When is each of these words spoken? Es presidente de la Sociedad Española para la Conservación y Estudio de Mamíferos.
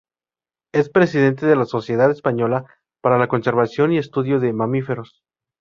Es 0.73 0.89
presidente 0.89 1.45
de 1.45 1.55
la 1.55 1.65
Sociedad 1.65 2.09
Española 2.09 2.65
para 3.03 3.19
la 3.19 3.27
Conservación 3.27 3.91
y 3.93 3.99
Estudio 3.99 4.39
de 4.39 4.51
Mamíferos. 4.51 5.21